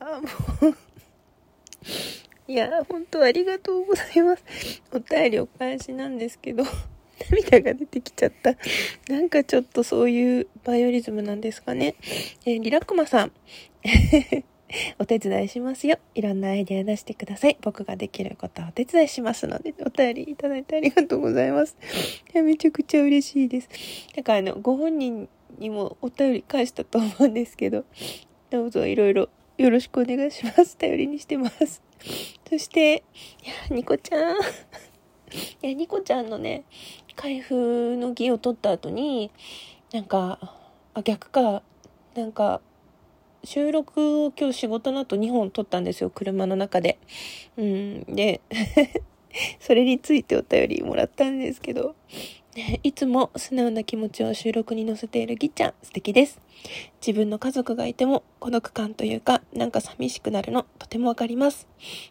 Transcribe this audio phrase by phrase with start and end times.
[0.00, 0.76] もう
[2.48, 4.44] いや、本当ありがとうございます。
[4.92, 6.64] お便りお返しなんですけど、
[7.30, 8.56] 涙が出てきちゃった。
[9.12, 11.96] なんかちょっとそういうバイオリズムなんですかね。
[12.44, 13.32] えー、リラックマさん。
[14.98, 15.98] お手伝いしますよ。
[16.14, 17.56] いろんなアイデア出してください。
[17.62, 21.76] 僕ができることをお手伝いしますので、お便りいただいてありがとうございます。
[22.34, 23.68] いや、めちゃくちゃ嬉しいです。
[24.14, 25.28] だからあの、ご本人
[25.58, 27.84] にもお便り返したと思うんですけど、
[28.50, 29.28] どうぞいろいろ
[29.58, 30.76] よろしくお願いします。
[30.76, 31.82] 頼りにしてます。
[32.48, 33.02] そして、
[33.42, 34.36] いや、ニコちゃん。
[34.36, 34.38] い
[35.62, 36.64] や、ニコちゃんのね、
[37.14, 39.30] 開封の儀を取った後に、
[39.94, 40.38] なんか、
[40.92, 41.62] あ、逆か、
[42.14, 42.60] なんか、
[43.44, 46.98] 収録を今日仕事の後2本撮ったんですよ、車の中で。
[47.56, 48.42] うん、で、
[49.60, 51.94] それについてお便りもらったんですけど、
[52.82, 56.40] いつも素直な気持ちを収録に載せているぎっちゃん、素敵です。
[57.06, 61.68] 自分の家族がいても孤独感というか、なんか寂しくなるの、とてもわかります。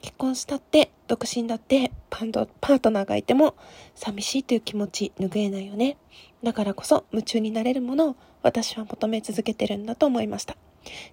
[0.00, 3.56] 結婚したって、独身だってパンド、パートナーがいても、
[3.96, 5.96] 寂しいという気持ち拭えないよね。
[6.44, 10.56] だからこそ夢中になれるものを私は求め続けてるんだと思いました。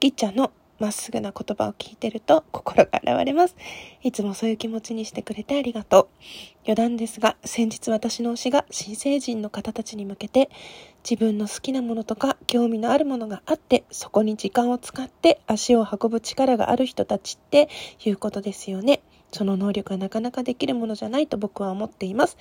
[0.00, 0.50] ぎっちゃんの
[0.80, 3.54] まっすぐな言葉を聞いてると心が洗われます。
[4.02, 6.08] いつもそういう気持ちにしてくれてありがとう。
[6.64, 10.50] 余談ですが、先日私の推しが新成人の方たちに向けて、
[11.08, 17.68] 自分の好きなものとか興味のあるものがあって、そこに時間を使って足を運ぶ力がある人たちって
[18.04, 19.02] いうことですよね。
[19.32, 22.36] その能力がなかなかできるものじゃないと僕は思っています。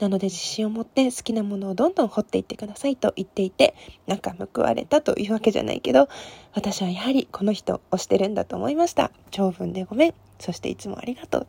[0.00, 3.74] なので自信を持って好きなものをどんどん掘っていってくださいと言っていて、
[4.06, 6.08] なんか報われたというわけじゃないけど、
[6.54, 9.12] 私はやはりこの人をしてるんだと思いました。
[9.30, 10.14] 長文でごめん。
[10.38, 11.46] そしていつもありがとう。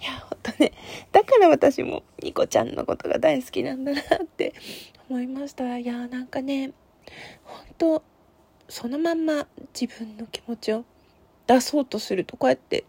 [0.00, 0.72] いや、ほんとね、
[1.10, 4.54] だから私もニコちゃんのことが大好きなんだなって
[5.08, 5.78] 思いました。
[5.78, 6.70] いや、なんかね、
[7.42, 8.04] ほんと、
[8.68, 10.84] そのまんま自分の気持ちを
[11.48, 12.84] 出そうとするとこうやって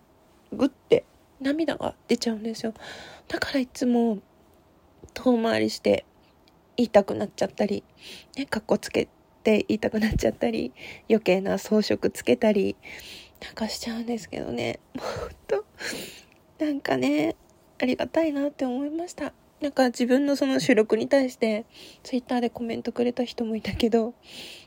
[0.54, 1.06] グッて
[1.42, 2.74] 涙が出ちゃうんですよ。
[3.28, 4.20] だからいつも
[5.14, 6.06] 遠回りして
[6.78, 7.84] 言いたくなっちゃったり
[8.38, 9.08] ねかっこつけ
[9.44, 10.72] て言いたくなっちゃったり
[11.10, 12.76] 余計な装飾つけたり
[13.44, 14.80] なんかしちゃうんですけどね。
[14.96, 15.06] もっ
[15.48, 15.66] と
[16.64, 17.36] なんかね
[17.82, 19.34] ありがたいなって思いました。
[19.62, 21.66] なんか自分のその収録に対して
[22.04, 24.16] ツイッターでコメントくれた人もいたけど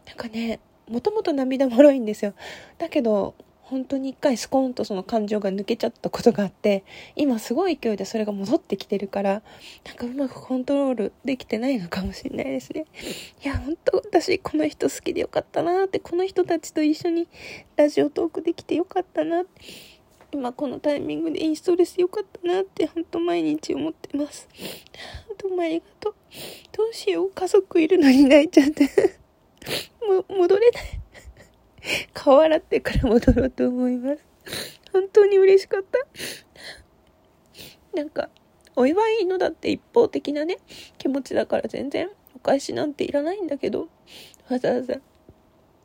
[0.07, 2.35] なんかねもともと涙もろいんですよ。
[2.79, 3.35] だけど
[3.75, 6.85] 本当に一回スコーンとその感情が抜けちゃったことがあって
[7.17, 9.43] 今すごい勢いでそれが戻ってきてるから
[9.85, 12.87] なんかうまくコントロールできてないのかもしれないですね。
[13.45, 17.27] いや本当私この人好きでよかったなってこの人たちと一緒に
[17.75, 19.43] ラジオトークできてよかったな
[20.31, 24.49] 今このタイミングでインストレスよかったなって本当毎日思ってます。
[25.37, 26.15] どうもありがとう。
[26.71, 27.31] どうしよう。
[27.33, 28.89] 家族いるのに泣いちゃって。
[30.07, 31.04] も戻れない。
[32.13, 34.25] 顔洗ってから戻ろうと思います。
[34.93, 35.99] 本当に嬉しかった。
[37.97, 38.31] なんか、
[38.77, 40.59] お祝いのだって一方的なね、
[40.99, 43.89] 気持ちだから全然お返しなんていらないんだけど、
[44.51, 44.95] わざわざ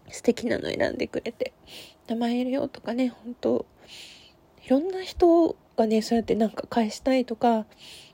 [0.10, 1.54] 素敵なの選んでくれて、
[2.08, 3.66] 名前入れようとかね、本当
[4.66, 7.66] いろんな人がね、そうやってなんか返したいとか、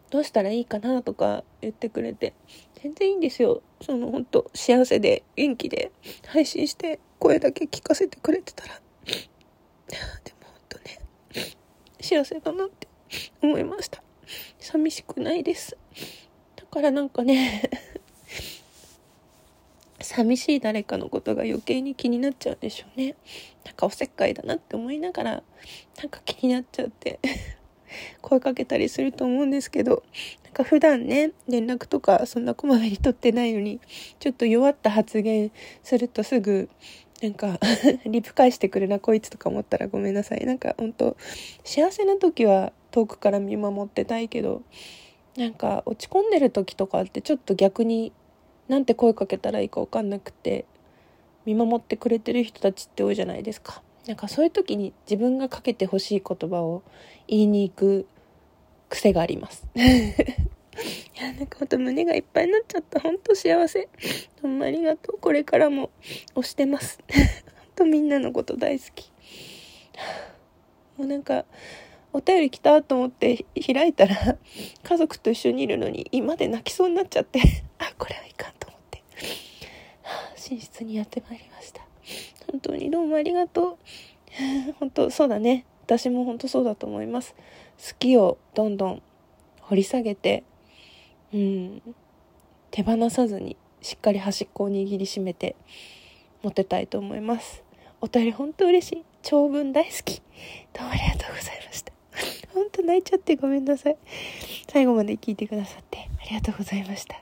[0.09, 2.33] どうしたらいいかなとか言ってくれて、
[2.81, 3.61] 全然いいんですよ。
[3.81, 5.91] その本当幸せで元気で
[6.27, 8.79] 配信して声だけ聞かせてくれてたら。
[9.87, 9.97] で
[10.39, 10.99] も本当ね、
[11.99, 12.87] 幸せだなって
[13.41, 14.03] 思いました。
[14.59, 15.75] 寂しくないです。
[16.55, 17.71] だからなんかね
[19.99, 23.15] 寂しい誰かのことが余計に気になっちゃうんでしょうね。
[23.65, 25.31] なんかおせっかいだなって思いながら、
[25.97, 27.19] なんか気になっちゃって
[28.21, 30.03] 声かけたりすると思うんですけど、
[30.43, 33.81] なんか普段ね、連絡とかそんなこまめに取ってないのに、
[34.19, 36.69] ちょっと弱った発言するとすぐ、
[37.21, 37.59] なんか
[38.05, 40.45] リプ返してくるなこいつとか思ったらごめんなさい。
[40.45, 41.15] なんか本当
[41.63, 44.61] 幸せな時は遠くから見守ってたいけど
[45.37, 48.11] なんか落ち込んでる時とかってちょっと逆に
[48.67, 50.65] なんて声かけたらいいか分かんなくて
[51.45, 53.81] 見守ってくれてる人たちって多いじゃないですか。
[54.07, 56.83] なんかそういう時に自分がかけてほしい言葉を
[57.27, 58.07] 言いに行く
[58.89, 59.65] 癖があります。
[60.85, 62.99] いや、なんかほんと胸がいっぱいになっちゃった。
[62.99, 63.89] ほんと幸せ。
[64.41, 65.17] どうもありがとう。
[65.19, 65.89] これからも
[66.35, 66.99] 押してます。
[67.09, 67.23] ほん
[67.75, 69.11] とみんなのこと大好き。
[70.97, 71.45] もうなんか、
[72.13, 74.37] お便り来たと思って開いたら、
[74.83, 77.41] 家族と一緒にいるのに、今で泣きそうになっちゃって、
[77.79, 79.03] あ、これはいかんと思って、
[80.49, 81.81] 寝室にやってまいりました。
[82.51, 83.77] 本当にどうもありがとう。
[84.79, 85.65] 本当、そうだね。
[85.83, 87.35] 私も本当そうだと思います。
[87.77, 89.01] 好きをどんどん
[89.61, 90.43] 掘り下げて、
[91.33, 91.81] うん、
[92.71, 95.55] 手放さずにしっかり端っこを握りしめて
[96.43, 97.63] 持てたいと思います。
[98.01, 99.05] お便り本当嬉しい。
[99.23, 100.21] 長文大好き。
[100.73, 101.93] どうもありがとうございました。
[102.53, 103.97] 本当泣いちゃってごめんなさい。
[104.67, 107.15] 最後まで聞いてくださってありがとうございました。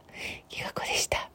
[0.50, 1.33] きがこでした。